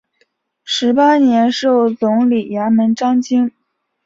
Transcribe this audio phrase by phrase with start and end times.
[0.63, 3.51] 十八年授总理衙门章京。